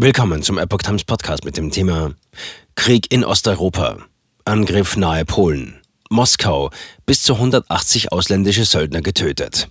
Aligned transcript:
Willkommen 0.00 0.44
zum 0.44 0.58
Epoch 0.58 0.78
Times 0.78 1.02
Podcast 1.02 1.44
mit 1.44 1.56
dem 1.56 1.72
Thema 1.72 2.14
Krieg 2.76 3.12
in 3.12 3.24
Osteuropa. 3.24 3.98
Angriff 4.44 4.96
nahe 4.96 5.24
Polen. 5.24 5.80
Moskau. 6.08 6.70
Bis 7.04 7.24
zu 7.24 7.34
180 7.34 8.12
ausländische 8.12 8.64
Söldner 8.64 9.00
getötet. 9.00 9.68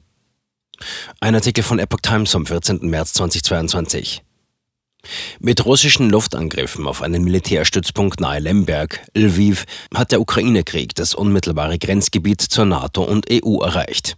Ein 1.21 1.33
Artikel 1.33 1.63
von 1.63 1.79
Epoch 1.79 2.01
Times 2.01 2.33
vom 2.33 2.45
14. 2.45 2.79
März 2.89 3.13
2022. 3.13 4.21
Mit 5.39 5.65
russischen 5.65 6.09
Luftangriffen 6.09 6.87
auf 6.87 7.01
einen 7.01 7.23
Militärstützpunkt 7.23 8.19
nahe 8.19 8.41
Lemberg, 8.41 8.99
Lviv, 9.13 9.63
hat 9.93 10.11
der 10.11 10.19
Ukraine-Krieg 10.19 10.93
das 10.93 11.15
unmittelbare 11.15 11.79
Grenzgebiet 11.79 12.41
zur 12.41 12.65
NATO 12.65 13.01
und 13.01 13.27
EU 13.31 13.61
erreicht. 13.61 14.17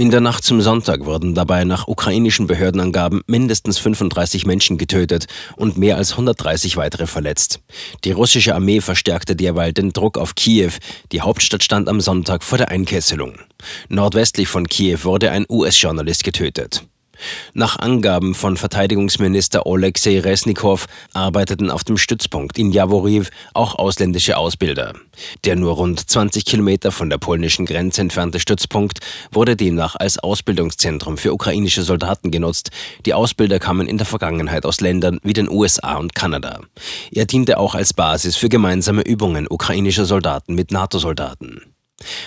In 0.00 0.10
der 0.12 0.20
Nacht 0.20 0.44
zum 0.44 0.60
Sonntag 0.60 1.06
wurden 1.06 1.34
dabei 1.34 1.64
nach 1.64 1.88
ukrainischen 1.88 2.46
Behördenangaben 2.46 3.22
mindestens 3.26 3.78
35 3.78 4.46
Menschen 4.46 4.78
getötet 4.78 5.26
und 5.56 5.76
mehr 5.76 5.96
als 5.96 6.12
130 6.12 6.76
weitere 6.76 7.08
verletzt. 7.08 7.58
Die 8.04 8.12
russische 8.12 8.54
Armee 8.54 8.80
verstärkte 8.80 9.34
derweil 9.34 9.72
den 9.72 9.92
Druck 9.92 10.16
auf 10.16 10.36
Kiew. 10.36 10.70
Die 11.10 11.22
Hauptstadt 11.22 11.64
stand 11.64 11.88
am 11.88 12.00
Sonntag 12.00 12.44
vor 12.44 12.58
der 12.58 12.68
Einkesselung. 12.68 13.40
Nordwestlich 13.88 14.46
von 14.46 14.68
Kiew 14.68 14.98
wurde 15.02 15.32
ein 15.32 15.46
US-Journalist 15.50 16.22
getötet. 16.22 16.84
Nach 17.54 17.78
Angaben 17.78 18.34
von 18.34 18.56
Verteidigungsminister 18.56 19.66
Oleksiy 19.66 20.18
Resnikow 20.18 20.86
arbeiteten 21.12 21.70
auf 21.70 21.84
dem 21.84 21.96
Stützpunkt 21.96 22.58
in 22.58 22.72
Jaworiw 22.72 23.26
auch 23.54 23.74
ausländische 23.76 24.36
Ausbilder. 24.36 24.94
Der 25.44 25.56
nur 25.56 25.74
rund 25.74 26.08
20 26.08 26.44
Kilometer 26.44 26.92
von 26.92 27.10
der 27.10 27.18
polnischen 27.18 27.66
Grenze 27.66 28.00
entfernte 28.00 28.40
Stützpunkt 28.40 29.00
wurde 29.32 29.56
demnach 29.56 29.96
als 29.96 30.18
Ausbildungszentrum 30.18 31.18
für 31.18 31.32
ukrainische 31.32 31.82
Soldaten 31.82 32.30
genutzt. 32.30 32.70
Die 33.06 33.14
Ausbilder 33.14 33.58
kamen 33.58 33.88
in 33.88 33.98
der 33.98 34.06
Vergangenheit 34.06 34.64
aus 34.64 34.80
Ländern 34.80 35.18
wie 35.22 35.32
den 35.32 35.50
USA 35.50 35.96
und 35.96 36.14
Kanada. 36.14 36.60
Er 37.10 37.26
diente 37.26 37.58
auch 37.58 37.74
als 37.74 37.92
Basis 37.92 38.36
für 38.36 38.48
gemeinsame 38.48 39.02
Übungen 39.02 39.46
ukrainischer 39.48 40.04
Soldaten 40.04 40.54
mit 40.54 40.70
NATO-Soldaten. 40.70 41.62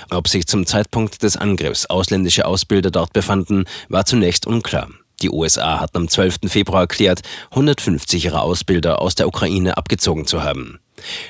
Ob 0.10 0.28
sich 0.28 0.48
zum 0.48 0.66
Zeitpunkt 0.66 1.24
des 1.24 1.38
Angriffs 1.38 1.86
ausländische 1.86 2.46
Ausbilder 2.46 2.92
dort 2.92 3.14
befanden, 3.14 3.66
war 3.90 4.06
zunächst 4.06 4.46
unklar. 4.46 4.90
Die 5.22 5.30
USA 5.30 5.80
hatten 5.80 5.98
am 5.98 6.08
12. 6.08 6.40
Februar 6.48 6.82
erklärt, 6.82 7.22
150 7.52 8.26
ihrer 8.26 8.42
Ausbilder 8.42 9.02
aus 9.02 9.16
der 9.16 9.28
Ukraine 9.28 9.78
abgezogen 9.78 10.26
zu 10.26 10.44
haben. 10.44 10.80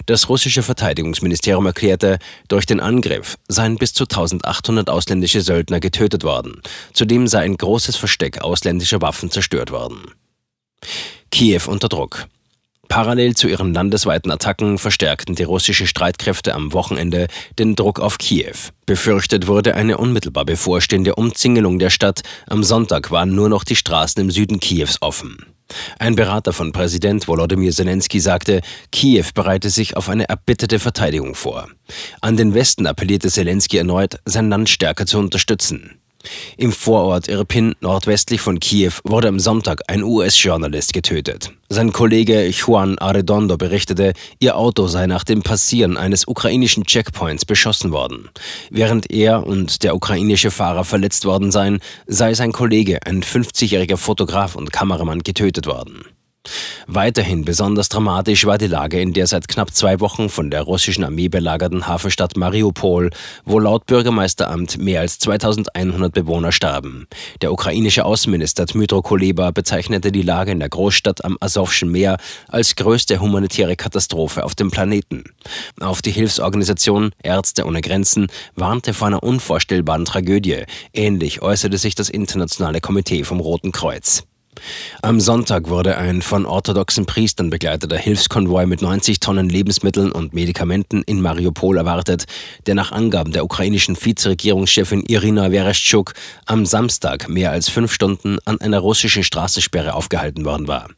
Das 0.05 0.29
russische 0.29 0.63
Verteidigungsministerium 0.63 1.65
erklärte, 1.65 2.19
durch 2.47 2.65
den 2.65 2.79
Angriff 2.79 3.37
seien 3.47 3.77
bis 3.77 3.93
zu 3.93 4.03
1800 4.03 4.89
ausländische 4.89 5.41
Söldner 5.41 5.79
getötet 5.79 6.23
worden. 6.23 6.61
Zudem 6.93 7.27
sei 7.27 7.39
ein 7.43 7.57
großes 7.57 7.95
Versteck 7.95 8.41
ausländischer 8.41 9.01
Waffen 9.01 9.31
zerstört 9.31 9.71
worden. 9.71 10.11
Kiew 11.29 11.61
unter 11.67 11.87
Druck. 11.87 12.27
Parallel 12.91 13.35
zu 13.35 13.47
ihren 13.47 13.73
landesweiten 13.73 14.29
Attacken 14.31 14.77
verstärkten 14.77 15.33
die 15.33 15.43
russischen 15.43 15.87
Streitkräfte 15.87 16.53
am 16.53 16.73
Wochenende 16.73 17.27
den 17.57 17.77
Druck 17.77 18.01
auf 18.01 18.17
Kiew. 18.17 18.57
Befürchtet 18.85 19.47
wurde 19.47 19.75
eine 19.75 19.97
unmittelbar 19.97 20.43
bevorstehende 20.43 21.15
Umzingelung 21.15 21.79
der 21.79 21.89
Stadt. 21.89 22.19
Am 22.47 22.65
Sonntag 22.65 23.09
waren 23.09 23.33
nur 23.33 23.47
noch 23.47 23.63
die 23.63 23.77
Straßen 23.77 24.21
im 24.21 24.29
Süden 24.29 24.59
Kiews 24.59 24.97
offen. 25.01 25.37
Ein 25.99 26.17
Berater 26.17 26.51
von 26.51 26.73
Präsident 26.73 27.29
Volodymyr 27.29 27.71
Zelensky 27.71 28.19
sagte, 28.19 28.59
Kiew 28.91 29.27
bereite 29.33 29.69
sich 29.69 29.95
auf 29.95 30.09
eine 30.09 30.27
erbitterte 30.27 30.77
Verteidigung 30.77 31.33
vor. 31.33 31.69
An 32.19 32.35
den 32.35 32.53
Westen 32.53 32.87
appellierte 32.87 33.29
Zelensky 33.29 33.77
erneut, 33.77 34.19
sein 34.25 34.49
Land 34.49 34.67
stärker 34.69 35.05
zu 35.05 35.17
unterstützen. 35.17 36.00
Im 36.57 36.71
Vorort 36.71 37.27
Irpin, 37.27 37.75
nordwestlich 37.79 38.41
von 38.41 38.59
Kiew, 38.59 38.93
wurde 39.03 39.27
am 39.27 39.39
Sonntag 39.39 39.81
ein 39.87 40.03
US-Journalist 40.03 40.93
getötet. 40.93 41.51
Sein 41.69 41.91
Kollege 41.91 42.47
Juan 42.49 42.97
Arredondo 42.97 43.57
berichtete, 43.57 44.13
ihr 44.39 44.57
Auto 44.57 44.87
sei 44.87 45.07
nach 45.07 45.23
dem 45.23 45.41
Passieren 45.41 45.97
eines 45.97 46.27
ukrainischen 46.27 46.85
Checkpoints 46.85 47.45
beschossen 47.45 47.91
worden. 47.91 48.29
Während 48.69 49.09
er 49.09 49.47
und 49.47 49.83
der 49.83 49.95
ukrainische 49.95 50.51
Fahrer 50.51 50.83
verletzt 50.83 51.25
worden 51.25 51.51
seien, 51.51 51.79
sei 52.07 52.33
sein 52.33 52.51
Kollege, 52.51 52.99
ein 53.05 53.23
50-jähriger 53.23 53.97
Fotograf 53.97 54.55
und 54.55 54.73
Kameramann, 54.73 55.23
getötet 55.23 55.65
worden. 55.65 56.03
Weiterhin 56.87 57.45
besonders 57.45 57.89
dramatisch 57.89 58.45
war 58.45 58.57
die 58.57 58.67
Lage 58.67 58.99
in 58.99 59.13
der 59.13 59.27
seit 59.27 59.47
knapp 59.47 59.73
zwei 59.73 59.99
Wochen 59.99 60.29
von 60.29 60.49
der 60.49 60.63
russischen 60.63 61.03
Armee 61.03 61.29
belagerten 61.29 61.87
Hafenstadt 61.87 62.35
Mariupol, 62.35 63.11
wo 63.45 63.59
laut 63.59 63.85
Bürgermeisteramt 63.85 64.77
mehr 64.77 65.01
als 65.01 65.19
2100 65.19 66.11
Bewohner 66.11 66.51
starben. 66.51 67.07
Der 67.41 67.53
ukrainische 67.53 68.05
Außenminister 68.05 68.65
Dmytro 68.65 69.01
Kuleba 69.01 69.51
bezeichnete 69.51 70.11
die 70.11 70.23
Lage 70.23 70.51
in 70.51 70.59
der 70.59 70.69
Großstadt 70.69 71.23
am 71.23 71.37
Asowschen 71.39 71.91
Meer 71.91 72.17
als 72.47 72.75
größte 72.75 73.21
humanitäre 73.21 73.75
Katastrophe 73.75 74.43
auf 74.43 74.55
dem 74.55 74.71
Planeten. 74.71 75.23
Auf 75.79 76.01
die 76.01 76.11
Hilfsorganisation 76.11 77.11
Ärzte 77.21 77.65
ohne 77.65 77.81
Grenzen 77.81 78.27
warnte 78.55 78.93
vor 78.93 79.07
einer 79.07 79.23
unvorstellbaren 79.23 80.05
Tragödie. 80.05 80.63
Ähnlich 80.93 81.41
äußerte 81.41 81.77
sich 81.77 81.95
das 81.95 82.09
internationale 82.09 82.81
Komitee 82.81 83.23
vom 83.23 83.39
Roten 83.39 83.71
Kreuz. 83.71 84.23
Am 85.01 85.19
Sonntag 85.19 85.69
wurde 85.69 85.97
ein 85.97 86.21
von 86.21 86.45
orthodoxen 86.45 87.05
Priestern 87.05 87.49
begleiteter 87.49 87.97
Hilfskonvoi 87.97 88.65
mit 88.65 88.81
90 88.81 89.19
Tonnen 89.19 89.49
Lebensmitteln 89.49 90.11
und 90.11 90.33
Medikamenten 90.33 91.01
in 91.03 91.21
Mariupol 91.21 91.77
erwartet, 91.77 92.25
der 92.67 92.75
nach 92.75 92.91
Angaben 92.91 93.31
der 93.31 93.43
ukrainischen 93.43 93.95
Vizeregierungschefin 93.95 95.03
Irina 95.07 95.49
Vereshchuk 95.49 96.13
am 96.45 96.65
Samstag 96.65 97.29
mehr 97.29 97.51
als 97.51 97.69
fünf 97.69 97.93
Stunden 97.93 98.37
an 98.45 98.61
einer 98.61 98.79
russischen 98.79 99.23
Straßensperre 99.23 99.93
aufgehalten 99.93 100.45
worden 100.45 100.67
war. 100.67 100.89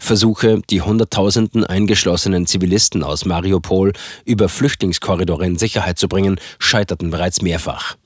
Versuche, 0.00 0.60
die 0.70 0.82
Hunderttausenden 0.82 1.64
eingeschlossenen 1.64 2.46
Zivilisten 2.46 3.02
aus 3.02 3.24
Mariupol 3.24 3.92
über 4.24 4.48
Flüchtlingskorridore 4.48 5.46
in 5.46 5.58
Sicherheit 5.58 5.98
zu 5.98 6.08
bringen, 6.08 6.40
scheiterten 6.58 7.10
bereits 7.10 7.42
mehrfach. 7.42 7.96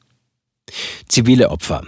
Zivile 1.09 1.51
Opfer 1.51 1.85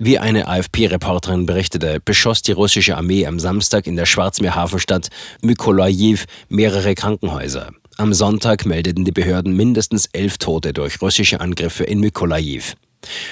wie 0.00 0.18
eine 0.18 0.48
AFP-Reporterin 0.48 1.44
berichtete, 1.44 2.00
beschoss 2.02 2.40
die 2.40 2.52
russische 2.52 2.96
Armee 2.96 3.26
am 3.26 3.38
Samstag 3.38 3.86
in 3.86 3.96
der 3.96 4.06
Schwarzmeerhafenstadt 4.06 5.08
Mykolajiv 5.42 6.24
mehrere 6.48 6.94
Krankenhäuser. 6.94 7.70
Am 7.98 8.14
Sonntag 8.14 8.64
meldeten 8.64 9.04
die 9.04 9.12
Behörden 9.12 9.54
mindestens 9.54 10.06
elf 10.06 10.38
Tote 10.38 10.72
durch 10.72 11.02
russische 11.02 11.40
Angriffe 11.40 11.84
in 11.84 12.00
Mykolajiv. 12.00 12.76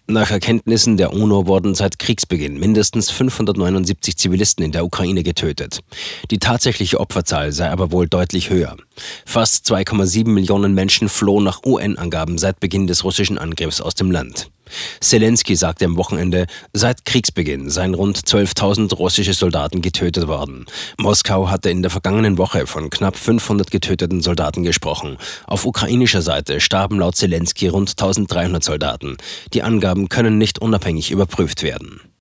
Nach 0.06 0.30
Erkenntnissen 0.30 0.96
der 0.96 1.12
UNO 1.12 1.46
wurden 1.46 1.74
seit 1.74 1.98
Kriegsbeginn 1.98 2.58
mindestens 2.58 3.10
579 3.10 4.16
Zivilisten 4.16 4.64
in 4.64 4.72
der 4.72 4.84
Ukraine 4.84 5.22
getötet. 5.22 5.80
Die 6.30 6.38
tatsächliche 6.38 7.00
Opferzahl 7.00 7.52
sei 7.52 7.70
aber 7.70 7.92
wohl 7.92 8.08
deutlich 8.08 8.50
höher. 8.50 8.76
Fast 9.26 9.70
2,7 9.70 10.28
Millionen 10.28 10.74
Menschen 10.74 11.08
flohen 11.08 11.44
nach 11.44 11.62
UN-Angaben 11.64 12.38
seit 12.38 12.60
Beginn 12.60 12.86
des 12.86 13.04
russischen 13.04 13.38
Angriffs 13.38 13.80
aus 13.80 13.94
dem 13.94 14.10
Land. 14.10 14.50
Zelensky 15.00 15.56
sagte 15.56 15.84
am 15.84 15.96
Wochenende, 15.96 16.46
seit 16.72 17.04
Kriegsbeginn 17.04 17.70
seien 17.70 17.94
rund 17.94 18.18
12.000 18.18 18.94
russische 18.94 19.34
Soldaten 19.34 19.82
getötet 19.82 20.28
worden. 20.28 20.66
Moskau 20.98 21.50
hatte 21.50 21.70
in 21.70 21.82
der 21.82 21.90
vergangenen 21.90 22.38
Woche 22.38 22.66
von 22.66 22.90
knapp 22.90 23.16
500 23.16 23.70
getöteten 23.70 24.20
Soldaten 24.20 24.62
gesprochen. 24.62 25.16
Auf 25.46 25.66
ukrainischer 25.66 26.22
Seite 26.22 26.60
starben 26.60 26.98
laut 26.98 27.16
Zelensky 27.16 27.68
rund 27.68 27.90
1.300 27.90 28.64
Soldaten. 28.64 29.16
Die 29.54 29.62
Angaben 29.62 30.08
können 30.08 30.38
nicht 30.38 30.58
unabhängig 30.58 31.10
überprüft 31.10 31.62
werden. 31.62 32.00